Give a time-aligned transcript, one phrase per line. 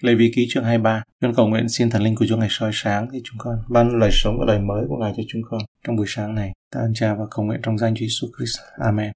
[0.00, 2.70] Lê Vi Ký chương 23 Con cầu nguyện xin thần linh của Chúa ngày soi
[2.74, 5.60] sáng cho chúng con ban lời sống và lời mới của Ngài cho chúng con
[5.86, 6.52] trong buổi sáng này.
[6.74, 8.58] Ta ơn Cha và cầu nguyện trong danh Chúa Jesus Christ.
[8.78, 9.12] Amen.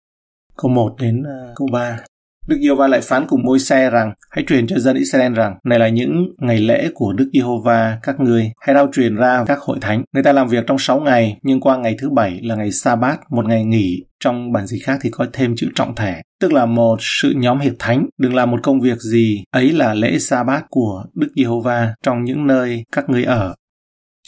[0.57, 1.99] Câu 1 đến uh, câu 3
[2.47, 5.79] Đức Giê-hô-va lại phán cùng môi xe rằng, hãy truyền cho dân Israel rằng, này
[5.79, 9.79] là những ngày lễ của Đức Giê-hô-va các ngươi, hãy rao truyền ra các hội
[9.81, 10.03] thánh.
[10.13, 13.21] Người ta làm việc trong 6 ngày, nhưng qua ngày thứ bảy là ngày sa-bát,
[13.31, 14.05] một ngày nghỉ.
[14.21, 17.61] Trong bản dịch khác thì có thêm chữ trọng thể, tức là một sự nhóm
[17.61, 18.07] hiệp thánh.
[18.19, 22.47] Đừng làm một công việc gì, ấy là lễ sa-bát của Đức Giê-hô-va trong những
[22.47, 23.55] nơi các ngươi ở.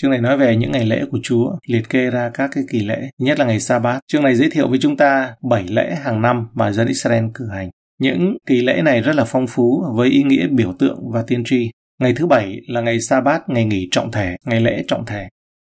[0.00, 2.80] Chương này nói về những ngày lễ của Chúa, liệt kê ra các cái kỳ
[2.80, 4.00] lễ, nhất là ngày Sa-bát.
[4.06, 7.48] Chương này giới thiệu với chúng ta bảy lễ hàng năm mà dân Israel cử
[7.52, 7.70] hành.
[7.98, 11.44] Những kỳ lễ này rất là phong phú với ý nghĩa biểu tượng và tiên
[11.44, 11.70] tri.
[12.00, 15.28] Ngày thứ bảy là ngày sa bát, ngày nghỉ trọng thể, ngày lễ trọng thể.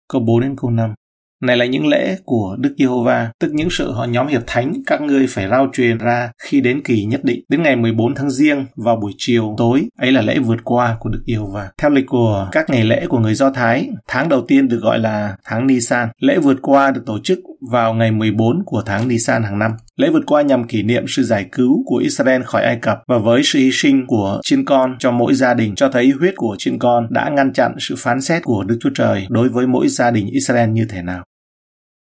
[0.08, 0.94] Câu 4 đến câu 5.
[1.42, 5.00] Này là những lễ của Đức Giê-hô-va, tức những sự họ nhóm hiệp thánh các
[5.00, 7.40] ngươi phải rao truyền ra khi đến kỳ nhất định.
[7.48, 11.08] Đến ngày 14 tháng riêng vào buổi chiều tối, ấy là lễ vượt qua của
[11.10, 11.68] Đức Giê-hô-va.
[11.78, 14.98] Theo lịch của các ngày lễ của người Do Thái, tháng đầu tiên được gọi
[14.98, 16.08] là tháng Nisan.
[16.20, 17.38] Lễ vượt qua được tổ chức
[17.70, 19.70] vào ngày 14 của tháng Nisan hàng năm.
[19.96, 23.18] Lễ vượt qua nhằm kỷ niệm sự giải cứu của Israel khỏi Ai Cập và
[23.18, 26.56] với sự hy sinh của chiên con cho mỗi gia đình cho thấy huyết của
[26.58, 29.88] chiên con đã ngăn chặn sự phán xét của Đức Chúa Trời đối với mỗi
[29.88, 31.24] gia đình Israel như thế nào.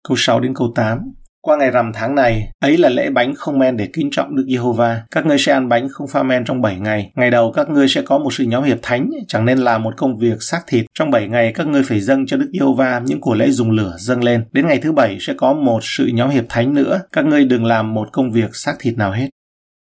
[0.08, 0.98] Câu 6 đến câu 8
[1.42, 4.44] qua ngày rằm tháng này, ấy là lễ bánh không men để kính trọng Đức
[4.48, 5.02] Giê-hô-va.
[5.10, 7.10] Các ngươi sẽ ăn bánh không pha men trong 7 ngày.
[7.14, 9.96] Ngày đầu các ngươi sẽ có một sự nhóm hiệp thánh, chẳng nên làm một
[9.96, 10.84] công việc xác thịt.
[10.94, 13.96] Trong 7 ngày các ngươi phải dâng cho Đức Giê-hô-va những của lễ dùng lửa
[13.98, 14.44] dâng lên.
[14.52, 17.00] Đến ngày thứ bảy sẽ có một sự nhóm hiệp thánh nữa.
[17.12, 19.28] Các ngươi đừng làm một công việc xác thịt nào hết.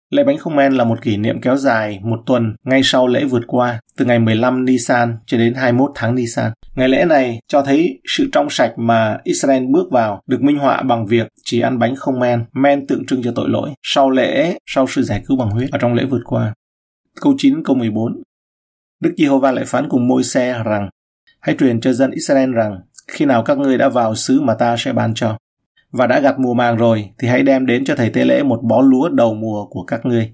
[0.09, 3.23] Lễ bánh không men là một kỷ niệm kéo dài một tuần ngay sau lễ
[3.25, 6.51] vượt qua, từ ngày 15 Nisan cho đến 21 tháng Nisan.
[6.75, 10.81] Ngày lễ này cho thấy sự trong sạch mà Israel bước vào được minh họa
[10.81, 13.69] bằng việc chỉ ăn bánh không men, men tượng trưng cho tội lỗi.
[13.83, 16.53] Sau lễ, sau sự giải cứu bằng huyết ở trong lễ vượt qua.
[17.21, 18.21] Câu 9 câu 14
[18.99, 20.89] Đức Giê-hô-va lại phán cùng môi xe rằng
[21.39, 24.75] Hãy truyền cho dân Israel rằng khi nào các ngươi đã vào xứ mà ta
[24.77, 25.37] sẽ ban cho
[25.97, 28.59] và đã gặt mùa màng rồi thì hãy đem đến cho thầy tế lễ một
[28.63, 30.33] bó lúa đầu mùa của các ngươi.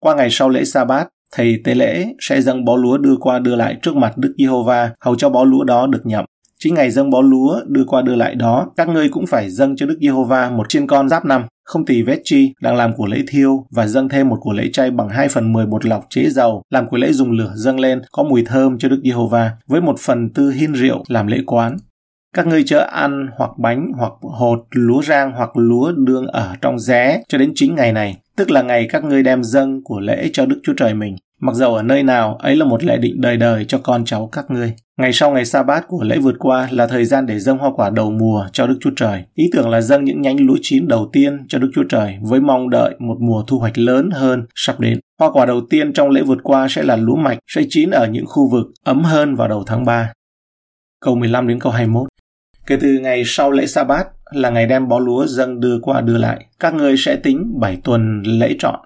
[0.00, 3.38] Qua ngày sau lễ sa bát, thầy tế lễ sẽ dâng bó lúa đưa qua
[3.38, 6.24] đưa lại trước mặt Đức Giê-hô-va, hầu cho bó lúa đó được nhậm.
[6.58, 9.76] Chính ngày dâng bó lúa đưa qua đưa lại đó, các ngươi cũng phải dâng
[9.76, 13.06] cho Đức Giê-hô-va một chiên con giáp năm, không tỳ vết chi, đang làm của
[13.06, 16.06] lễ thiêu và dâng thêm một của lễ chay bằng 2 phần 10 bột lọc
[16.10, 19.50] chế dầu, làm của lễ dùng lửa dâng lên, có mùi thơm cho Đức Giê-hô-va,
[19.66, 21.76] với một phần tư hin rượu làm lễ quán.
[22.36, 26.78] Các ngươi chớ ăn hoặc bánh hoặc hột lúa rang hoặc lúa đương ở trong
[26.78, 30.30] ré cho đến chính ngày này, tức là ngày các ngươi đem dâng của lễ
[30.32, 31.16] cho Đức Chúa Trời mình.
[31.40, 34.28] Mặc dầu ở nơi nào, ấy là một lệ định đời đời cho con cháu
[34.32, 34.72] các ngươi.
[34.98, 37.70] Ngày sau ngày sa bát của lễ vượt qua là thời gian để dâng hoa
[37.76, 39.22] quả đầu mùa cho Đức Chúa Trời.
[39.34, 42.40] Ý tưởng là dâng những nhánh lúa chín đầu tiên cho Đức Chúa Trời với
[42.40, 45.00] mong đợi một mùa thu hoạch lớn hơn sắp đến.
[45.18, 48.06] Hoa quả đầu tiên trong lễ vượt qua sẽ là lúa mạch, sẽ chín ở
[48.06, 50.12] những khu vực ấm hơn vào đầu tháng 3.
[51.00, 52.08] Câu 15 đến câu 21
[52.66, 56.00] Kể từ ngày sau lễ sa bát là ngày đem bó lúa dâng đưa qua
[56.00, 58.80] đưa lại, các ngươi sẽ tính 7 tuần lễ trọn.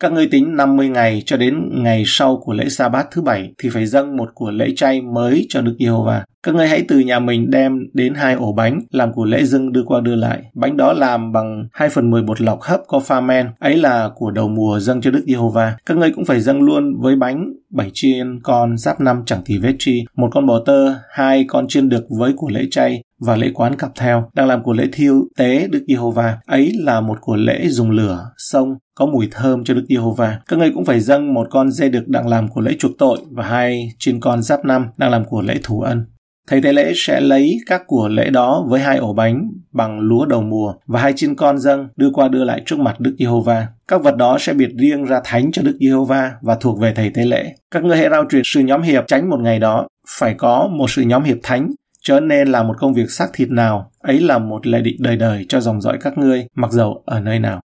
[0.00, 3.52] Các ngươi tính 50 ngày cho đến ngày sau của lễ sa bát thứ bảy
[3.58, 6.24] thì phải dâng một của lễ chay mới cho Đức Giê-hô-va.
[6.42, 9.72] Các ngươi hãy từ nhà mình đem đến hai ổ bánh làm của lễ dâng
[9.72, 10.42] đưa qua đưa lại.
[10.54, 14.10] Bánh đó làm bằng 2 phần 10 bột lọc hấp có pha men, ấy là
[14.14, 15.76] của đầu mùa dâng cho Đức Giê-hô-va.
[15.86, 19.58] Các ngươi cũng phải dâng luôn với bánh bảy chiên con giáp năm chẳng thì
[19.58, 23.36] vết chi, một con bò tơ, hai con chiên được với của lễ chay, và
[23.36, 26.38] lễ quán cặp theo đang làm của lễ thiêu tế Đức Giê-hô-va.
[26.46, 30.38] Ấy là một của lễ dùng lửa, sông, có mùi thơm cho Đức Giê-hô-va.
[30.48, 33.18] Các ngươi cũng phải dâng một con dê được đang làm của lễ chuộc tội
[33.30, 36.04] và hai chiên con giáp năm đang làm của lễ thủ ân.
[36.50, 40.26] Thầy tế lễ sẽ lấy các của lễ đó với hai ổ bánh bằng lúa
[40.26, 43.66] đầu mùa và hai chiên con dâng đưa qua đưa lại trước mặt Đức Giê-hô-va.
[43.88, 47.10] Các vật đó sẽ biệt riêng ra thánh cho Đức Giê-hô-va và thuộc về thầy
[47.10, 47.54] tế lễ.
[47.70, 49.88] Các ngươi hãy rao truyền sự nhóm hiệp tránh một ngày đó
[50.18, 51.70] phải có một sự nhóm hiệp thánh
[52.02, 55.16] chớ nên là một công việc xác thịt nào, ấy là một lệ định đời
[55.16, 57.60] đời cho dòng dõi các ngươi, mặc dầu ở nơi nào.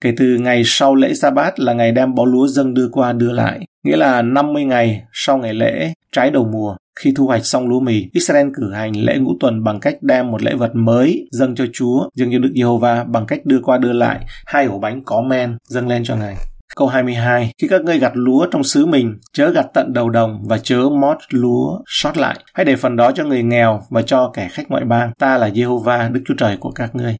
[0.00, 3.12] Kể từ ngày sau lễ sa bát là ngày đem bó lúa dâng đưa qua
[3.12, 6.76] đưa lại, nghĩa là 50 ngày sau ngày lễ trái đầu mùa.
[7.00, 10.30] Khi thu hoạch xong lúa mì, Israel cử hành lễ ngũ tuần bằng cách đem
[10.30, 13.78] một lễ vật mới dâng cho Chúa, dâng cho Đức Giê-hô-va bằng cách đưa qua
[13.78, 16.36] đưa lại hai ổ bánh có men dâng lên cho Ngài.
[16.76, 17.52] Câu 22.
[17.58, 20.88] Khi các ngươi gặt lúa trong xứ mình, chớ gặt tận đầu đồng và chớ
[21.00, 22.36] mót lúa sót lại.
[22.54, 25.12] Hãy để phần đó cho người nghèo và cho kẻ khách ngoại bang.
[25.18, 27.16] Ta là Jehovah, Đức Chúa Trời của các ngươi.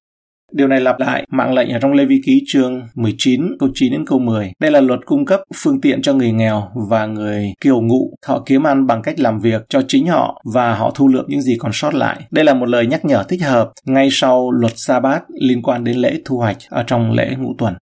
[0.53, 3.93] Điều này lặp lại, mạng lệnh ở trong Lê Vi Ký chương 19 câu 9
[3.93, 4.53] đến câu 10.
[4.61, 8.15] Đây là luật cung cấp phương tiện cho người nghèo và người kiều ngụ.
[8.27, 11.43] Họ kiếm ăn bằng cách làm việc cho chính họ và họ thu lượm những
[11.43, 12.21] gì còn sót lại.
[12.31, 15.85] Đây là một lời nhắc nhở thích hợp ngay sau luật sa bát liên quan
[15.85, 17.75] đến lễ thu hoạch ở trong lễ ngũ tuần.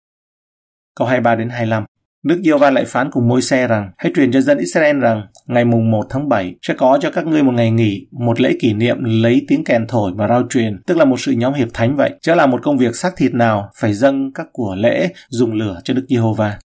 [0.96, 1.84] Câu 23 đến 25.
[2.22, 5.22] Đức giê va lại phán cùng môi xe rằng, hãy truyền cho dân Israel rằng,
[5.46, 8.56] ngày mùng 1 tháng 7 sẽ có cho các ngươi một ngày nghỉ, một lễ
[8.61, 11.69] kỷ niệm lấy tiếng kèn thổi và rao truyền, tức là một sự nhóm hiệp
[11.75, 12.11] thánh vậy.
[12.22, 15.81] Chứ là một công việc xác thịt nào phải dâng các của lễ dùng lửa
[15.84, 16.58] cho Đức Giê-hô-va.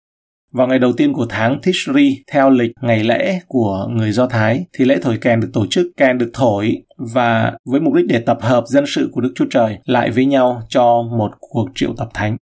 [0.53, 4.65] Vào ngày đầu tiên của tháng Tishri, theo lịch ngày lễ của người Do Thái,
[4.73, 6.83] thì lễ thổi kèn được tổ chức, kèn được thổi
[7.15, 10.25] và với mục đích để tập hợp dân sự của Đức Chúa Trời lại với
[10.25, 12.37] nhau cho một cuộc triệu tập thánh.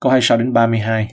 [0.00, 1.08] Câu 26 đến 32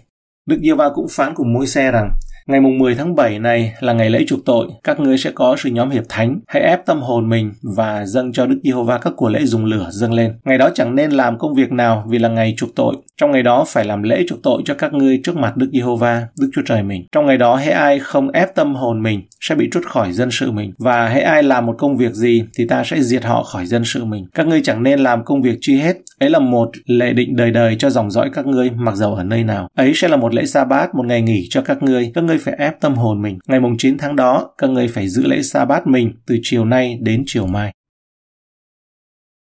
[0.49, 2.11] Đức Giê Va cũng phán cùng môi xe rằng
[2.47, 5.55] Ngày mùng 10 tháng 7 này là ngày lễ chuộc tội, các ngươi sẽ có
[5.59, 9.13] sự nhóm hiệp thánh, hãy ép tâm hồn mình và dâng cho Đức Giê-hô-va các
[9.17, 10.33] của lễ dùng lửa dâng lên.
[10.45, 12.95] Ngày đó chẳng nên làm công việc nào vì là ngày chuộc tội.
[13.17, 16.27] Trong ngày đó phải làm lễ chuộc tội cho các ngươi trước mặt Đức Giê-hô-va,
[16.39, 17.05] Đức Chúa Trời mình.
[17.11, 20.29] Trong ngày đó hễ ai không ép tâm hồn mình sẽ bị trút khỏi dân
[20.31, 23.43] sự mình và hễ ai làm một công việc gì thì ta sẽ diệt họ
[23.43, 24.25] khỏi dân sự mình.
[24.33, 25.97] Các ngươi chẳng nên làm công việc chi hết.
[26.19, 29.23] Ấy là một lệ định đời đời cho dòng dõi các ngươi mặc dầu ở
[29.23, 29.69] nơi nào.
[29.75, 32.11] Ấy sẽ là một lễ sa bát, một ngày nghỉ cho các ngươi.
[32.15, 33.39] Các ngươi phải ép tâm hồn mình.
[33.47, 36.65] Ngày mùng 9 tháng đó, các ngươi phải giữ lễ sa bát mình từ chiều
[36.65, 37.73] nay đến chiều mai.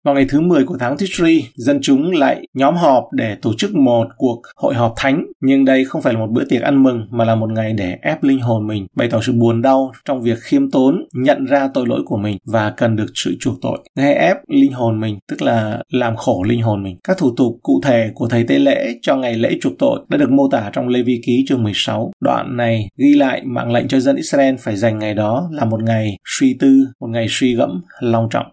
[0.07, 3.75] Vào ngày thứ 10 của tháng Tishri, dân chúng lại nhóm họp để tổ chức
[3.75, 5.25] một cuộc hội họp thánh.
[5.41, 7.97] Nhưng đây không phải là một bữa tiệc ăn mừng mà là một ngày để
[8.01, 11.69] ép linh hồn mình, bày tỏ sự buồn đau trong việc khiêm tốn, nhận ra
[11.73, 13.79] tội lỗi của mình và cần được sự chuộc tội.
[13.95, 16.97] Nghe ép linh hồn mình, tức là làm khổ linh hồn mình.
[17.03, 20.17] Các thủ tục cụ thể của thầy tế lễ cho ngày lễ chuộc tội đã
[20.17, 22.11] được mô tả trong Lê Vi Ký chương 16.
[22.21, 25.83] Đoạn này ghi lại mạng lệnh cho dân Israel phải dành ngày đó là một
[25.83, 28.45] ngày suy tư, một ngày suy gẫm, long trọng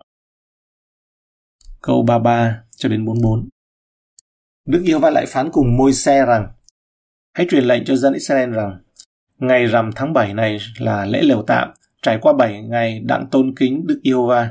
[1.86, 3.48] câu 33 cho đến 44.
[4.68, 6.48] Đức yêu va lại phán cùng môi xe rằng
[7.34, 8.78] Hãy truyền lệnh cho dân Israel rằng
[9.38, 11.70] Ngày rằm tháng 7 này là lễ lều tạm,
[12.02, 14.50] trải qua 7 ngày đặng tôn kính Đức yêu va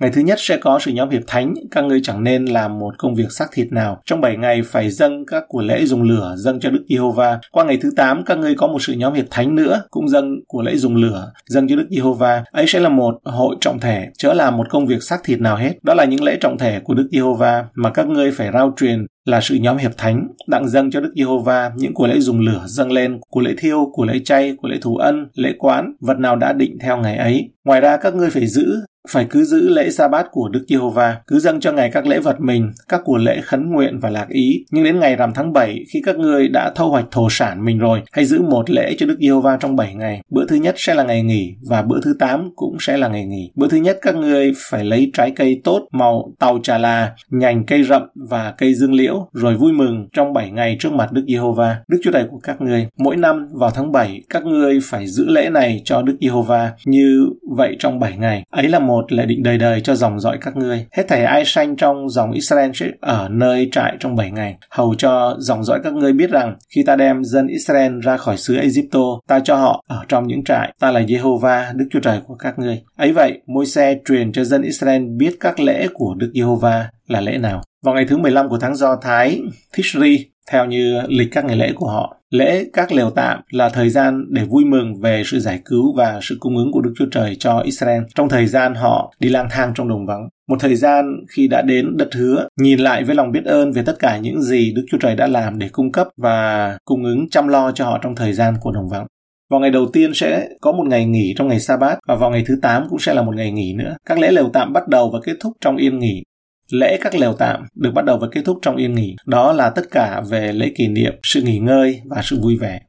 [0.00, 2.98] Ngày thứ nhất sẽ có sự nhóm hiệp thánh, các ngươi chẳng nên làm một
[2.98, 4.02] công việc xác thịt nào.
[4.04, 7.38] Trong 7 ngày phải dâng các của lễ dùng lửa, dâng cho Đức Giê-hô-va.
[7.52, 10.34] Qua ngày thứ 8 các ngươi có một sự nhóm hiệp thánh nữa, cũng dâng
[10.46, 12.44] của lễ dùng lửa, dâng cho Đức Giê-hô-va.
[12.52, 15.56] Ấy sẽ là một hội trọng thể, chớ là một công việc xác thịt nào
[15.56, 15.72] hết.
[15.82, 19.06] Đó là những lễ trọng thể của Đức Giê-hô-va mà các ngươi phải rao truyền
[19.24, 22.64] là sự nhóm hiệp thánh, đặng dâng cho Đức Giê-hô-va những của lễ dùng lửa
[22.66, 26.18] dâng lên, của lễ thiêu, của lễ chay, của lễ thù ân, lễ quán, vật
[26.18, 27.50] nào đã định theo ngày ấy.
[27.64, 31.16] Ngoài ra các ngươi phải giữ phải cứ giữ lễ sa bát của Đức Giê-hô-va,
[31.26, 34.28] cứ dâng cho Ngài các lễ vật mình, các của lễ khấn nguyện và lạc
[34.28, 34.64] ý.
[34.70, 37.78] Nhưng đến ngày rằm tháng 7, khi các ngươi đã thu hoạch thổ sản mình
[37.78, 40.20] rồi, hãy giữ một lễ cho Đức Giê-hô-va trong 7 ngày.
[40.30, 43.26] Bữa thứ nhất sẽ là ngày nghỉ và bữa thứ 8 cũng sẽ là ngày
[43.26, 43.50] nghỉ.
[43.54, 47.66] Bữa thứ nhất các ngươi phải lấy trái cây tốt màu tàu trà là, nhành
[47.66, 51.24] cây rậm và cây dương liễu, rồi vui mừng trong bảy ngày trước mặt Đức
[51.28, 52.86] Giê-hô-va, Đức Chúa Trời của các ngươi.
[52.98, 57.26] Mỗi năm vào tháng 7, các ngươi phải giữ lễ này cho Đức Giê-hô-va như
[57.56, 58.44] vậy trong bảy ngày.
[58.50, 60.86] Ấy là một lệ định đời đời cho dòng dõi các ngươi.
[60.92, 64.94] Hết thảy ai sanh trong dòng Israel sẽ ở nơi trại trong bảy ngày, hầu
[64.98, 68.56] cho dòng dõi các ngươi biết rằng khi ta đem dân Israel ra khỏi xứ
[68.56, 70.74] Egypto, ta cho họ ở trong những trại.
[70.80, 72.82] Ta là Giê-hô-va, Đức Chúa Trời của các ngươi.
[72.96, 77.20] Ấy vậy, môi xe truyền cho dân Israel biết các lễ của Đức Giê-hô-va là
[77.20, 77.62] lễ nào.
[77.84, 79.40] Vào ngày thứ 15 của tháng Do Thái,
[79.76, 82.16] Tishri, theo như lịch các ngày lễ của họ.
[82.30, 86.18] Lễ các lều tạm là thời gian để vui mừng về sự giải cứu và
[86.22, 89.48] sự cung ứng của Đức Chúa Trời cho Israel trong thời gian họ đi lang
[89.50, 90.28] thang trong đồng vắng.
[90.48, 93.82] Một thời gian khi đã đến đất hứa, nhìn lại với lòng biết ơn về
[93.82, 97.28] tất cả những gì Đức Chúa Trời đã làm để cung cấp và cung ứng
[97.30, 99.06] chăm lo cho họ trong thời gian của đồng vắng.
[99.50, 102.30] Vào ngày đầu tiên sẽ có một ngày nghỉ trong ngày sa bát và vào
[102.30, 103.96] ngày thứ 8 cũng sẽ là một ngày nghỉ nữa.
[104.06, 106.22] Các lễ lều tạm bắt đầu và kết thúc trong yên nghỉ.
[106.72, 109.16] Lễ các lều tạm được bắt đầu và kết thúc trong yên nghỉ.
[109.26, 112.80] Đó là tất cả về lễ kỷ niệm, sự nghỉ ngơi và sự vui vẻ.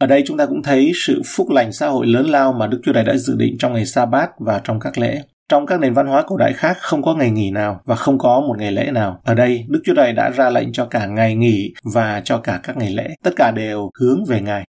[0.00, 2.80] Ở đây chúng ta cũng thấy sự phúc lành xã hội lớn lao mà Đức
[2.84, 5.22] Chúa Trời đã dự định trong ngày sa bát và trong các lễ.
[5.48, 8.18] Trong các nền văn hóa cổ đại khác không có ngày nghỉ nào và không
[8.18, 9.20] có một ngày lễ nào.
[9.24, 12.60] Ở đây, Đức Chúa Trời đã ra lệnh cho cả ngày nghỉ và cho cả
[12.62, 13.08] các ngày lễ.
[13.24, 14.64] Tất cả đều hướng về Ngài.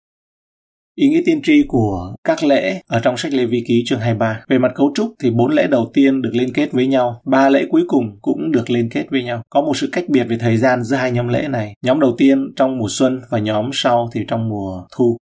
[1.00, 4.42] Ý nghĩa tiên tri của các lễ ở trong sách Lê Vi Ký chương 23.
[4.48, 7.50] Về mặt cấu trúc thì bốn lễ đầu tiên được liên kết với nhau, ba
[7.50, 9.42] lễ cuối cùng cũng được liên kết với nhau.
[9.50, 11.74] Có một sự cách biệt về thời gian giữa hai nhóm lễ này.
[11.82, 15.18] Nhóm đầu tiên trong mùa xuân và nhóm sau thì trong mùa thu.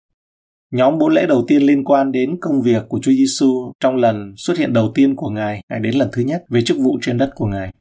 [0.71, 4.33] Nhóm bốn lễ đầu tiên liên quan đến công việc của Chúa Giêsu trong lần
[4.37, 7.17] xuất hiện đầu tiên của Ngài, Ngài đến lần thứ nhất về chức vụ trên
[7.17, 7.71] đất của Ngài.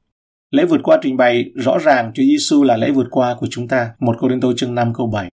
[0.50, 3.68] Lễ vượt qua trình bày rõ ràng Chúa Giêsu là lễ vượt qua của chúng
[3.68, 3.90] ta.
[4.00, 5.30] Một Cô Đinh Tô chương 5 câu 7.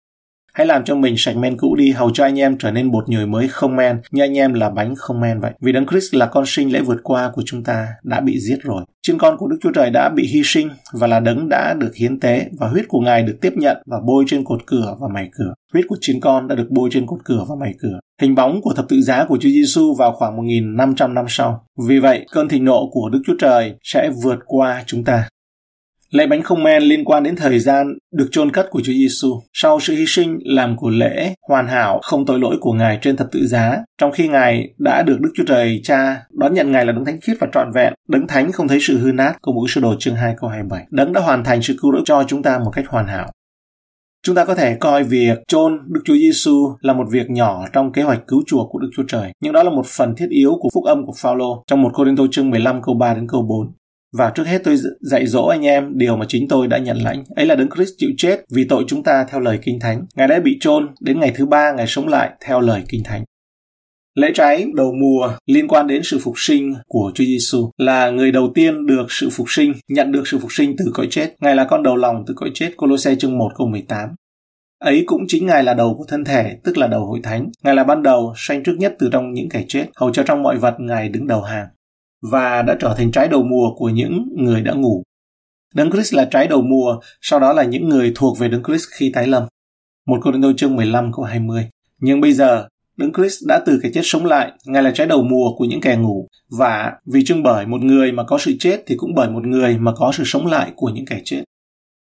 [0.54, 3.10] Hãy làm cho mình sạch men cũ đi, hầu cho anh em trở nên bột
[3.10, 5.52] nhồi mới không men, như anh em là bánh không men vậy.
[5.62, 8.58] Vì Đấng Christ là con sinh lễ vượt qua của chúng ta đã bị giết
[8.62, 8.86] rồi.
[9.02, 11.96] Trên con của Đức Chúa Trời đã bị hy sinh và là đấng đã được
[11.96, 15.08] hiến tế và huyết của Ngài được tiếp nhận và bôi trên cột cửa và
[15.14, 15.54] mày cửa.
[15.74, 18.00] Huyết của chín con đã được bôi trên cột cửa và mày cửa.
[18.22, 21.66] Hình bóng của thập tự giá của Chúa Giêsu vào khoảng 1.500 năm sau.
[21.88, 25.28] Vì vậy, cơn thịnh nộ của Đức Chúa Trời sẽ vượt qua chúng ta.
[26.12, 29.42] Lễ bánh không men liên quan đến thời gian được chôn cất của Chúa Giêsu
[29.54, 33.18] sau sự hy sinh làm của lễ hoàn hảo không tội lỗi của Ngài trên
[33.18, 36.86] thập tự giá, trong khi Ngài đã được Đức Chúa Trời Cha đón nhận Ngài
[36.86, 39.54] là đấng thánh khiết và trọn vẹn, đấng thánh không thấy sự hư nát, của
[39.54, 40.86] ngũ sơ đồ chương 2 câu 27.
[40.92, 43.32] Đấng đã hoàn thành sự cứu rỗi cho chúng ta một cách hoàn hảo.
[44.26, 47.92] Chúng ta có thể coi việc chôn Đức Chúa Giêsu là một việc nhỏ trong
[47.92, 50.58] kế hoạch cứu chuộc của Đức Chúa Trời, nhưng đó là một phần thiết yếu
[50.62, 53.28] của phúc âm của Phaolô trong một Cô Rinh Tô chương 15 câu 3 đến
[53.28, 53.72] câu 4.
[54.18, 57.24] Và trước hết tôi dạy dỗ anh em điều mà chính tôi đã nhận lãnh.
[57.36, 60.06] Ấy là Đấng Christ chịu chết vì tội chúng ta theo lời Kinh Thánh.
[60.16, 63.24] Ngài đã bị chôn đến ngày thứ ba Ngài sống lại theo lời Kinh Thánh.
[64.16, 68.32] Lễ trái đầu mùa liên quan đến sự phục sinh của Chúa Giêsu là người
[68.32, 71.36] đầu tiên được sự phục sinh, nhận được sự phục sinh từ cõi chết.
[71.40, 74.10] Ngài là con đầu lòng từ cõi chết, Colosse chương 1 câu 18.
[74.80, 77.50] Ấy cũng chính Ngài là đầu của thân thể, tức là đầu hội thánh.
[77.64, 80.44] Ngài là ban đầu, sanh trước nhất từ trong những kẻ chết, hầu cho trong
[80.44, 81.68] mọi vật Ngài đứng đầu hàng
[82.22, 85.04] và đã trở thành trái đầu mùa của những người đã ngủ.
[85.74, 88.84] Đấng Christ là trái đầu mùa, sau đó là những người thuộc về Đấng Christ
[88.92, 89.44] khi tái lâm.
[90.08, 91.70] Một Cô Đô chương 15 câu 20.
[92.00, 95.24] Nhưng bây giờ, Đấng Christ đã từ cái chết sống lại, Ngài là trái đầu
[95.24, 98.84] mùa của những kẻ ngủ, và vì trưng bởi một người mà có sự chết
[98.88, 101.44] thì cũng bởi một người mà có sự sống lại của những kẻ chết.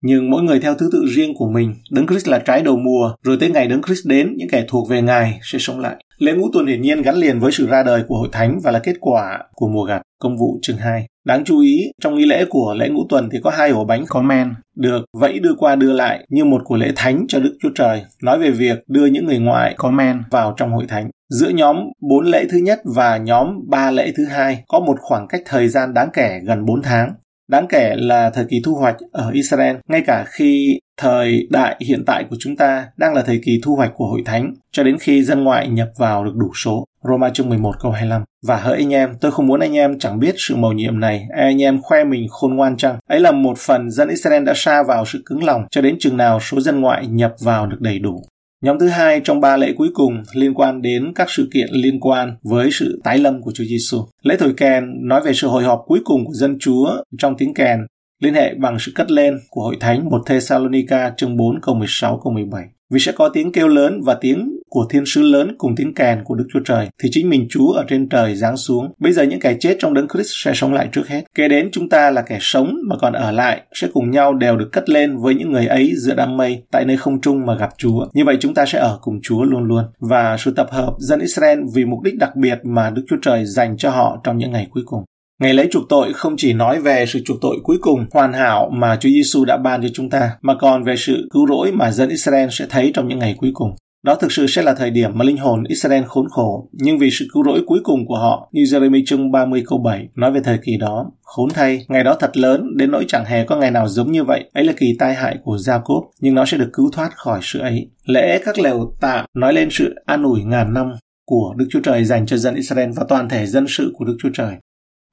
[0.02, 3.14] Nhưng mỗi người theo thứ tự riêng của mình, Đấng Christ là trái đầu mùa,
[3.22, 5.96] rồi tới ngày Đấng Christ đến, những kẻ thuộc về Ngài sẽ sống lại.
[6.18, 8.70] Lễ ngũ tuần hiển nhiên gắn liền với sự ra đời của hội thánh và
[8.70, 11.06] là kết quả của mùa gặt, công vụ chương 2.
[11.24, 14.04] Đáng chú ý, trong nghi lễ của lễ ngũ tuần thì có hai ổ bánh
[14.08, 17.56] có men, được vẫy đưa qua đưa lại như một của lễ thánh cho Đức
[17.62, 21.10] Chúa Trời, nói về việc đưa những người ngoại có men vào trong hội thánh.
[21.28, 25.28] Giữa nhóm 4 lễ thứ nhất và nhóm 3 lễ thứ hai có một khoảng
[25.28, 27.14] cách thời gian đáng kể gần 4 tháng.
[27.50, 32.04] Đáng kể là thời kỳ thu hoạch ở Israel, ngay cả khi thời đại hiện
[32.06, 34.98] tại của chúng ta đang là thời kỳ thu hoạch của hội thánh, cho đến
[34.98, 36.84] khi dân ngoại nhập vào được đủ số.
[37.08, 40.18] Roma chương 11 câu 25 Và hỡi anh em, tôi không muốn anh em chẳng
[40.18, 42.98] biết sự mầu nhiệm này, anh em khoe mình khôn ngoan chăng?
[43.08, 46.16] Ấy là một phần dân Israel đã xa vào sự cứng lòng, cho đến chừng
[46.16, 48.22] nào số dân ngoại nhập vào được đầy đủ.
[48.64, 52.00] Nhóm thứ hai trong ba lễ cuối cùng liên quan đến các sự kiện liên
[52.00, 53.98] quan với sự tái lâm của Chúa Giêsu.
[54.22, 57.54] Lễ thổi kèn nói về sự hồi họp cuối cùng của dân Chúa trong tiếng
[57.54, 57.78] kèn,
[58.22, 62.20] liên hệ bằng sự cất lên của hội thánh một Thessalonica chương 4 câu 16
[62.24, 62.64] câu 17.
[62.90, 66.24] Vì sẽ có tiếng kêu lớn và tiếng của thiên sứ lớn cùng tiếng kèn
[66.24, 68.92] của Đức Chúa Trời, thì chính mình Chúa ở trên trời giáng xuống.
[68.98, 71.24] Bây giờ những kẻ chết trong đấng Christ sẽ sống lại trước hết.
[71.34, 74.56] Kế đến chúng ta là kẻ sống mà còn ở lại sẽ cùng nhau đều
[74.56, 77.54] được cất lên với những người ấy giữa đám mây tại nơi không trung mà
[77.54, 78.06] gặp Chúa.
[78.12, 79.84] Như vậy chúng ta sẽ ở cùng Chúa luôn luôn.
[80.00, 83.44] Và sự tập hợp dân Israel vì mục đích đặc biệt mà Đức Chúa Trời
[83.44, 85.04] dành cho họ trong những ngày cuối cùng.
[85.40, 88.70] Ngày lễ chuộc tội không chỉ nói về sự chuộc tội cuối cùng hoàn hảo
[88.72, 91.90] mà Chúa Giêsu đã ban cho chúng ta, mà còn về sự cứu rỗi mà
[91.90, 93.70] dân Israel sẽ thấy trong những ngày cuối cùng.
[94.02, 97.10] Đó thực sự sẽ là thời điểm mà linh hồn Israel khốn khổ, nhưng vì
[97.12, 100.40] sự cứu rỗi cuối cùng của họ, như Jeremy chương 30 câu 7 nói về
[100.44, 103.70] thời kỳ đó, khốn thay, ngày đó thật lớn, đến nỗi chẳng hề có ngày
[103.70, 104.44] nào giống như vậy.
[104.52, 107.58] Ấy là kỳ tai hại của Jacob, nhưng nó sẽ được cứu thoát khỏi sự
[107.58, 107.90] ấy.
[108.06, 110.92] Lễ các lều tạm nói lên sự an ủi ngàn năm
[111.26, 114.16] của Đức Chúa Trời dành cho dân Israel và toàn thể dân sự của Đức
[114.22, 114.54] Chúa Trời.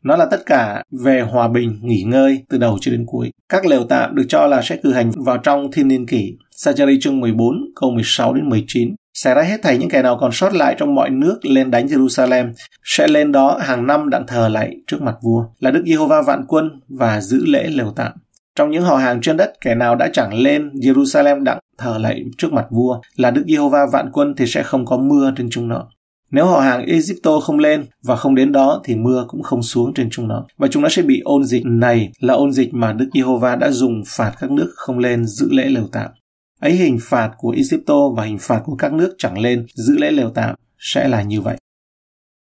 [0.03, 3.31] Nó là tất cả về hòa bình, nghỉ ngơi từ đầu cho đến cuối.
[3.49, 6.37] Các lều tạm được cho là sẽ cử hành vào trong thiên niên kỷ.
[6.59, 10.31] Sachari chương 14 câu 16 đến 19 sẽ ra hết thảy những kẻ nào còn
[10.31, 14.47] sót lại trong mọi nước lên đánh Jerusalem sẽ lên đó hàng năm đặng thờ
[14.47, 18.11] lại trước mặt vua là Đức Giê-hô-va vạn quân và giữ lễ lều tạm.
[18.55, 22.23] Trong những họ hàng trên đất, kẻ nào đã chẳng lên Jerusalem đặng thờ lại
[22.37, 25.67] trước mặt vua là Đức Giê-hô-va vạn quân thì sẽ không có mưa trên chúng
[25.67, 25.87] nó.
[26.31, 29.93] Nếu họ hàng Egypto không lên và không đến đó thì mưa cũng không xuống
[29.93, 30.45] trên chúng nó.
[30.57, 33.71] Và chúng nó sẽ bị ôn dịch này là ôn dịch mà Đức Giê-hô-va đã
[33.71, 36.11] dùng phạt các nước không lên giữ lễ lều tạm.
[36.59, 40.11] Ấy hình phạt của Egypto và hình phạt của các nước chẳng lên giữ lễ
[40.11, 41.57] lều tạm sẽ là như vậy.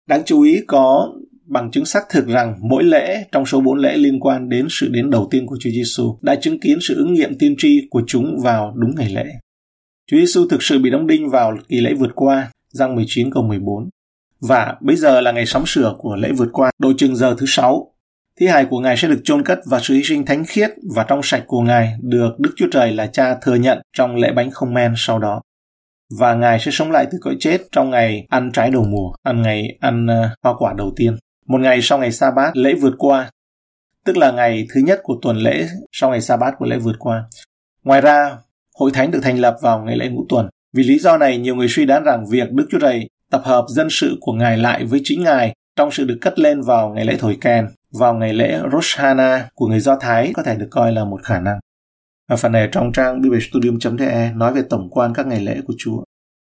[0.09, 1.13] Đáng chú ý có
[1.45, 4.89] bằng chứng xác thực rằng mỗi lễ trong số bốn lễ liên quan đến sự
[4.89, 8.03] đến đầu tiên của Chúa Giêsu đã chứng kiến sự ứng nghiệm tiên tri của
[8.07, 9.25] chúng vào đúng ngày lễ.
[10.11, 13.43] Chúa Giêsu thực sự bị đóng đinh vào kỳ lễ vượt qua răng 19 câu
[13.43, 13.89] 14.
[14.41, 17.47] Và bây giờ là ngày sắm sửa của lễ vượt qua, độ chừng giờ thứ
[17.49, 17.95] sáu.
[18.41, 21.05] Thi hài của Ngài sẽ được chôn cất và sự hy sinh thánh khiết và
[21.09, 24.51] trong sạch của Ngài được Đức Chúa Trời là Cha thừa nhận trong lễ bánh
[24.51, 25.41] không men sau đó.
[26.19, 29.43] Và Ngài sẽ sống lại từ cõi chết trong ngày ăn trái đầu mùa, ăn
[29.43, 31.17] ngày ăn uh, hoa quả đầu tiên.
[31.47, 33.31] Một ngày sau ngày sa bát lễ vượt qua,
[34.05, 36.97] tức là ngày thứ nhất của tuần lễ sau ngày sa bát của lễ vượt
[36.99, 37.25] qua.
[37.85, 38.37] Ngoài ra,
[38.79, 41.55] hội thánh được thành lập vào ngày lễ ngũ tuần vì lý do này, nhiều
[41.55, 44.85] người suy đoán rằng việc Đức Chúa Trời tập hợp dân sự của Ngài lại
[44.85, 48.33] với chính Ngài trong sự được cất lên vào ngày lễ thổi kèn, vào ngày
[48.33, 51.59] lễ Rosh Hashanah của người Do Thái có thể được coi là một khả năng.
[52.29, 56.03] Và phần này trong trang biblestudium.de nói về tổng quan các ngày lễ của Chúa.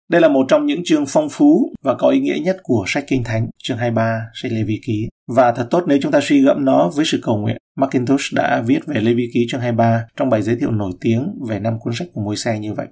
[0.10, 3.04] Đây là một trong những chương phong phú và có ý nghĩa nhất của sách
[3.08, 5.10] Kinh Thánh, chương 23, sách Lê Vi Ký.
[5.28, 7.58] Và thật tốt nếu chúng ta suy gẫm nó với sự cầu nguyện.
[7.76, 11.34] Macintosh đã viết về Lê Vi Ký chương 23 trong bài giới thiệu nổi tiếng
[11.50, 12.88] về năm cuốn sách của môi xe như vậy.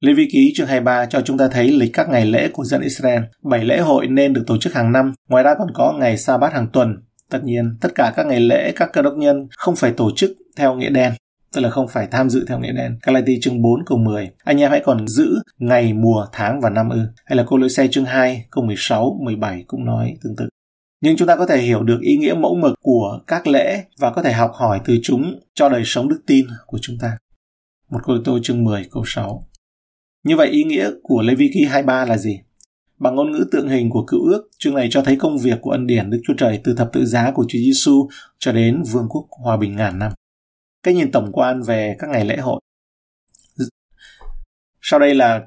[0.00, 2.80] Lê Vi Ký chương 23 cho chúng ta thấy lịch các ngày lễ của dân
[2.80, 3.22] Israel.
[3.42, 6.38] Bảy lễ hội nên được tổ chức hàng năm, ngoài ra còn có ngày sa
[6.38, 6.96] bát hàng tuần.
[7.30, 10.30] Tất nhiên, tất cả các ngày lễ các cơ đốc nhân không phải tổ chức
[10.56, 11.12] theo nghĩa đen,
[11.54, 12.98] tức là không phải tham dự theo nghĩa đen.
[13.02, 14.30] Galati chương 4 câu 10.
[14.44, 17.00] Anh em hãy còn giữ ngày, mùa, tháng và năm ư.
[17.24, 20.48] Hay là cô lỗi xe chương 2 câu 16, 17 cũng nói tương tự.
[21.00, 24.10] Nhưng chúng ta có thể hiểu được ý nghĩa mẫu mực của các lễ và
[24.10, 27.16] có thể học hỏi từ chúng cho đời sống đức tin của chúng ta.
[27.90, 29.46] Một câu tô chương 10 câu 6.
[30.24, 32.40] Như vậy ý nghĩa của Lê Vi Ký 23 là gì?
[32.98, 35.70] Bằng ngôn ngữ tượng hình của cựu ước, chương này cho thấy công việc của
[35.70, 38.08] ân điển Đức Chúa Trời từ thập tự giá của Chúa Giêsu
[38.38, 40.12] cho đến vương quốc hòa bình ngàn năm.
[40.82, 42.60] cái nhìn tổng quan về các ngày lễ hội.
[44.82, 45.40] Sau đây là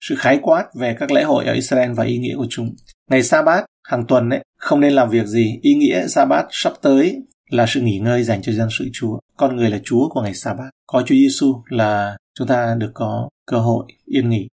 [0.00, 2.74] sự khái quát về các lễ hội ở Israel và ý nghĩa của chúng.
[3.10, 5.58] Ngày sa bát hàng tuần ấy, không nên làm việc gì.
[5.62, 9.18] Ý nghĩa sa bát sắp tới là sự nghỉ ngơi dành cho dân sự Chúa.
[9.36, 10.70] Con người là Chúa của ngày sa bát.
[10.86, 14.48] Có Chúa Giêsu là chúng ta được có cơ hội yên nghỉ.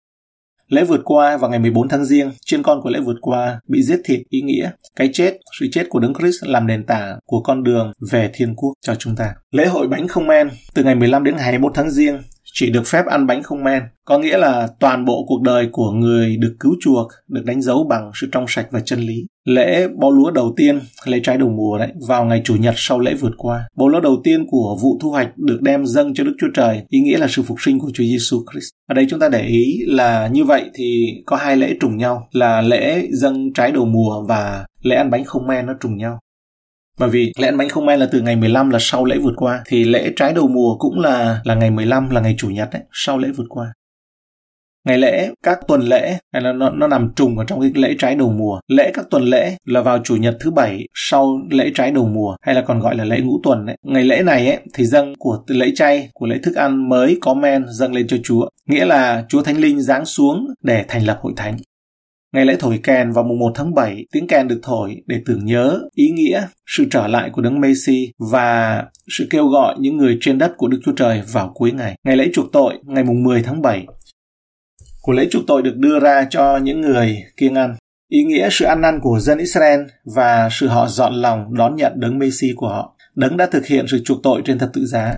[0.70, 3.82] Lễ vượt qua vào ngày 14 tháng riêng, Trên con của lễ vượt qua bị
[3.82, 7.40] giết thịt ý nghĩa, cái chết, sự chết của Đấng Christ làm nền tảng của
[7.42, 9.34] con đường về thiên quốc cho chúng ta.
[9.50, 12.86] Lễ hội bánh không men từ ngày 15 đến ngày 21 tháng riêng chỉ được
[12.86, 16.56] phép ăn bánh không men, có nghĩa là toàn bộ cuộc đời của người được
[16.60, 19.26] cứu chuộc, được đánh dấu bằng sự trong sạch và chân lý.
[19.44, 23.00] Lễ bó lúa đầu tiên, lễ trái đầu mùa đấy, vào ngày chủ nhật sau
[23.00, 23.64] lễ vượt qua.
[23.76, 26.82] Bó lúa đầu tiên của vụ thu hoạch được đem dâng cho Đức Chúa Trời,
[26.88, 28.68] ý nghĩa là sự phục sinh của Chúa Giêsu Christ.
[28.88, 32.28] Ở đây chúng ta để ý là như vậy thì có hai lễ trùng nhau,
[32.32, 36.18] là lễ dâng trái đầu mùa và lễ ăn bánh không men nó trùng nhau.
[37.00, 39.32] Bởi vì lễ ăn bánh không men là từ ngày 15 là sau lễ vượt
[39.36, 42.68] qua thì lễ trái đầu mùa cũng là là ngày 15 là ngày chủ nhật
[42.72, 43.72] đấy, sau lễ vượt qua.
[44.84, 47.94] Ngày lễ, các tuần lễ hay là nó, nó nằm trùng ở trong cái lễ
[47.98, 48.60] trái đầu mùa.
[48.68, 52.36] Lễ các tuần lễ là vào chủ nhật thứ bảy sau lễ trái đầu mùa
[52.42, 53.76] hay là còn gọi là lễ ngũ tuần đấy.
[53.86, 57.34] Ngày lễ này ấy, thì dâng của lễ chay, của lễ thức ăn mới có
[57.34, 58.48] men dâng lên cho Chúa.
[58.66, 61.56] Nghĩa là Chúa Thánh Linh giáng xuống để thành lập hội thánh.
[62.32, 65.44] Ngày lễ thổi kèn vào mùng 1 tháng 7, tiếng kèn được thổi để tưởng
[65.44, 68.82] nhớ ý nghĩa sự trở lại của Đấng Messi và
[69.18, 71.96] sự kêu gọi những người trên đất của Đức Chúa Trời vào cuối ngày.
[72.04, 73.86] Ngày lễ chuộc tội ngày mùng 10 tháng 7.
[75.02, 77.76] Của lễ chuộc tội được đưa ra cho những người kiêng ăn.
[78.08, 79.80] Ý nghĩa sự ăn năn của dân Israel
[80.14, 82.96] và sự họ dọn lòng đón nhận Đấng Messi của họ.
[83.14, 85.14] Đấng đã thực hiện sự chuộc tội trên thập tự giá.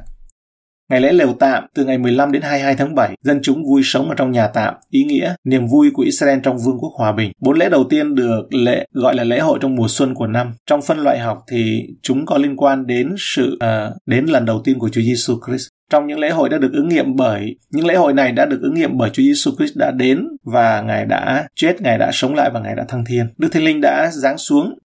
[0.92, 4.08] Ngày lễ lều tạm từ ngày 15 đến 22 tháng 7, dân chúng vui sống
[4.08, 7.32] ở trong nhà tạm, ý nghĩa niềm vui của Israel trong vương quốc hòa bình.
[7.40, 10.52] Bốn lễ đầu tiên được lễ gọi là lễ hội trong mùa xuân của năm.
[10.66, 14.60] Trong phân loại học thì chúng có liên quan đến sự uh, đến lần đầu
[14.64, 15.68] tiên của Chúa Giêsu Christ.
[15.90, 18.58] Trong những lễ hội đã được ứng nghiệm bởi những lễ hội này đã được
[18.62, 22.34] ứng nghiệm bởi Chúa Giêsu Christ đã đến và Ngài đã chết, Ngài đã sống
[22.34, 23.26] lại và Ngài đã thăng thiên.
[23.38, 24.78] Đức Thánh Linh đã giáng xuống.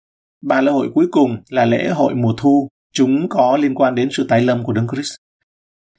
[0.46, 2.68] Ba lễ hội cuối cùng là lễ hội mùa thu.
[2.94, 5.14] Chúng có liên quan đến sự tái lâm của Đấng Christ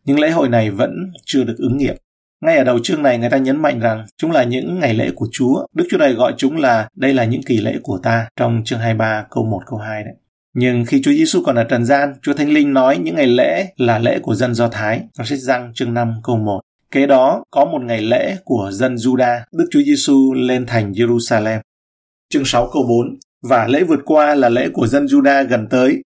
[0.04, 1.96] nhưng lễ hội này vẫn chưa được ứng nghiệm.
[2.40, 5.11] Ngay ở đầu chương này người ta nhấn mạnh rằng chúng là những ngày lễ
[5.14, 5.66] của Chúa.
[5.74, 8.78] Đức Chúa Trời gọi chúng là đây là những kỳ lễ của ta trong chương
[8.78, 10.14] 23 câu 1 câu 2 đấy.
[10.54, 13.66] Nhưng khi Chúa Giêsu còn ở trần gian, Chúa Thánh Linh nói những ngày lễ
[13.76, 15.00] là lễ của dân Do Thái.
[15.18, 16.61] Nó sách răng chương 5 câu 1.
[16.90, 21.61] Kế đó có một ngày lễ của dân Juda, Đức Chúa Giêsu lên thành Jerusalem.
[22.30, 23.18] Chương 6 câu 4.
[23.42, 26.02] Và lễ vượt qua là lễ của dân Juda gần tới.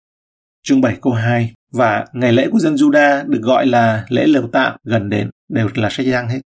[0.64, 4.48] Chương 7 câu 2 và ngày lễ của dân Juda được gọi là lễ lều
[4.48, 6.40] tạm gần đến đều là sách giang hết.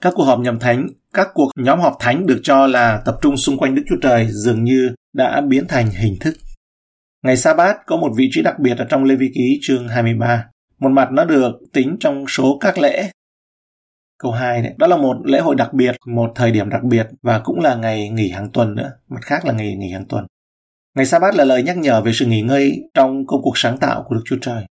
[0.00, 3.36] Các cuộc họp nhằm thánh, các cuộc nhóm họp thánh được cho là tập trung
[3.36, 6.34] xung quanh Đức Chúa Trời dường như đã biến thành hình thức.
[7.22, 9.88] Ngày sa bát có một vị trí đặc biệt ở trong Lê Vi Ký chương
[9.88, 10.44] 23.
[10.78, 13.10] Một mặt nó được tính trong số các lễ.
[14.18, 17.08] Câu 2 đấy, đó là một lễ hội đặc biệt, một thời điểm đặc biệt
[17.22, 20.26] và cũng là ngày nghỉ hàng tuần nữa, mặt khác là ngày nghỉ hàng tuần.
[20.98, 23.78] Ngày sa bát là lời nhắc nhở về sự nghỉ ngơi trong công cuộc sáng
[23.78, 24.64] tạo của Đức Chúa Trời.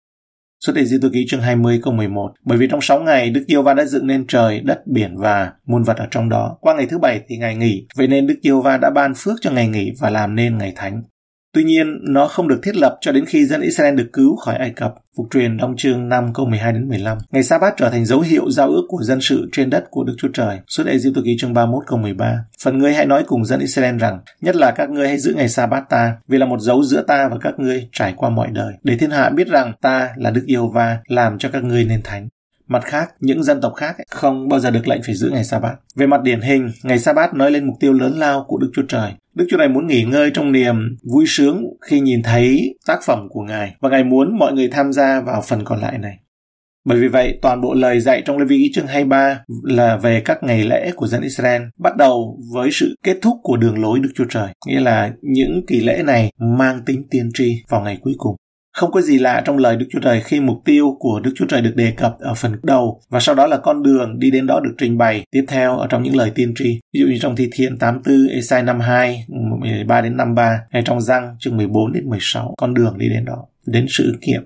[0.64, 3.44] Xuất Đề Di Tô Ký chương 20 câu 11 Bởi vì trong 6 ngày Đức
[3.46, 6.56] Yêu va đã dựng nên trời, đất, biển và muôn vật ở trong đó.
[6.60, 9.34] Qua ngày thứ bảy thì ngày nghỉ, vậy nên Đức Yêu va đã ban phước
[9.40, 11.02] cho ngày nghỉ và làm nên ngày thánh.
[11.54, 14.56] Tuy nhiên, nó không được thiết lập cho đến khi dân Israel được cứu khỏi
[14.56, 14.94] Ai Cập.
[15.16, 17.18] Phục truyền trong chương 5 câu 12 đến 15.
[17.30, 20.04] Ngày sa bát trở thành dấu hiệu giao ước của dân sự trên đất của
[20.04, 20.58] Đức Chúa Trời.
[20.66, 22.44] Xuất Ai Cập ký chương 31 câu 13.
[22.62, 25.48] Phần ngươi hãy nói cùng dân Israel rằng, nhất là các ngươi hãy giữ ngày
[25.48, 28.48] sa bát ta, vì là một dấu giữa ta và các ngươi trải qua mọi
[28.52, 31.84] đời, để thiên hạ biết rằng ta là Đức Yêu Va làm cho các ngươi
[31.84, 32.28] nên thánh.
[32.68, 35.58] Mặt khác, những dân tộc khác không bao giờ được lệnh phải giữ ngày sa
[35.58, 35.74] bát.
[35.96, 38.70] Về mặt điển hình, ngày sa bát nói lên mục tiêu lớn lao của Đức
[38.74, 39.12] Chúa Trời.
[39.34, 43.28] Đức Chúa này muốn nghỉ ngơi trong niềm vui sướng khi nhìn thấy tác phẩm
[43.28, 46.18] của Ngài và Ngài muốn mọi người tham gia vào phần còn lại này.
[46.84, 50.22] Bởi vì vậy, toàn bộ lời dạy trong Lê Vi ký chương 23 là về
[50.24, 53.98] các ngày lễ của dân Israel, bắt đầu với sự kết thúc của đường lối
[53.98, 54.48] Đức Chúa Trời.
[54.66, 58.36] Nghĩa là những kỳ lễ này mang tính tiên tri vào ngày cuối cùng.
[58.74, 61.44] Không có gì lạ trong lời Đức Chúa Trời khi mục tiêu của Đức Chúa
[61.48, 64.46] Trời được đề cập ở phần đầu và sau đó là con đường đi đến
[64.46, 66.80] đó được trình bày tiếp theo ở trong những lời tiên tri.
[66.92, 69.24] Ví dụ như trong Thi Thiên 84, Esai 52,
[69.60, 73.46] 13 đến 53 hay trong Răng chương 14 đến 16, con đường đi đến đó,
[73.66, 74.42] đến sự kiệm.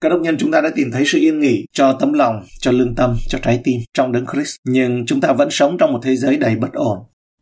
[0.00, 2.72] Các đốc nhân chúng ta đã tìm thấy sự yên nghỉ cho tấm lòng, cho
[2.72, 4.56] lương tâm, cho trái tim trong đấng Christ.
[4.64, 6.98] Nhưng chúng ta vẫn sống trong một thế giới đầy bất ổn.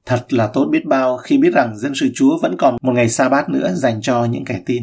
[0.06, 3.08] Thật là tốt biết bao khi biết rằng dân sự Chúa vẫn còn một ngày
[3.08, 4.82] sa bát nữa dành cho những kẻ tin.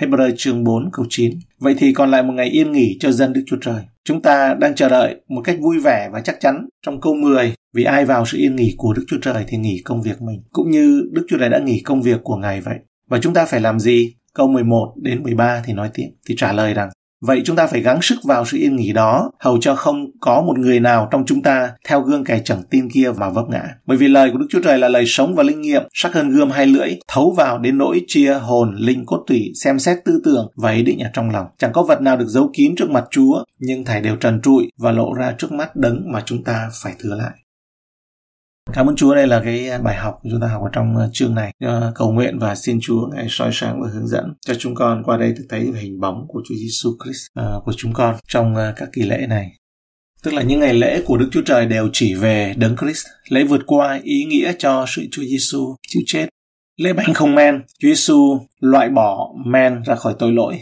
[0.00, 1.38] Hebrew chương 4 câu 9.
[1.58, 3.82] Vậy thì còn lại một ngày yên nghỉ cho dân Đức Chúa Trời.
[4.04, 7.54] Chúng ta đang chờ đợi một cách vui vẻ và chắc chắn trong câu 10
[7.74, 10.42] vì ai vào sự yên nghỉ của Đức Chúa Trời thì nghỉ công việc mình,
[10.52, 12.78] cũng như Đức Chúa Trời đã nghỉ công việc của Ngài vậy.
[13.08, 14.14] Và chúng ta phải làm gì?
[14.34, 16.90] Câu 11 đến 13 thì nói tiếp, thì trả lời rằng
[17.22, 20.42] Vậy chúng ta phải gắng sức vào sự yên nghỉ đó, hầu cho không có
[20.42, 23.62] một người nào trong chúng ta theo gương kẻ chẳng tin kia mà vấp ngã.
[23.86, 26.30] Bởi vì lời của Đức Chúa Trời là lời sống và linh nghiệm, sắc hơn
[26.30, 30.20] gươm hai lưỡi, thấu vào đến nỗi chia hồn, linh cốt tủy, xem xét tư
[30.24, 31.46] tưởng và ý định ở trong lòng.
[31.58, 34.68] Chẳng có vật nào được giấu kín trước mặt Chúa, nhưng thảy đều trần trụi
[34.78, 37.41] và lộ ra trước mắt đấng mà chúng ta phải thừa lại.
[38.72, 41.34] Cảm ơn Chúa đây là cái bài học chúng ta học ở trong ờ, chương
[41.34, 41.52] này.
[41.64, 45.02] Ờ, cầu nguyện và xin Chúa ngài soi sáng và hướng dẫn cho chúng con
[45.04, 48.54] qua đây được thấy hình bóng của Chúa Giêsu Christ ờ, của chúng con trong
[48.76, 49.52] các kỳ lễ này.
[50.22, 53.44] Tức là những ngày lễ của Đức Chúa Trời đều chỉ về Đấng Christ, lễ
[53.44, 56.28] vượt qua ý nghĩa cho sự Chúa Giêsu chịu chết.
[56.76, 60.60] Lễ bánh không men, Chúa Giêsu loại bỏ men ra khỏi tội lỗi.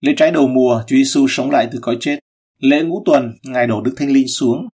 [0.00, 2.18] Lễ trái đầu mùa, Chúa Giêsu sống lại từ cõi chết.
[2.58, 4.68] Lễ ngũ tuần, Ngài đổ Đức Thánh Linh xuống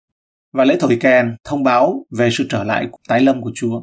[0.54, 3.82] và lễ thổi kèn thông báo về sự trở lại tái lâm của Chúa.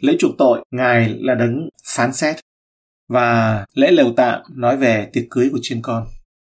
[0.00, 2.36] Lễ chuộc tội, Ngài là đấng phán xét.
[3.08, 6.06] Và lễ lều tạm nói về tiệc cưới của chiên con.